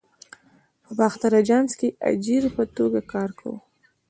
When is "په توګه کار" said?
2.55-3.29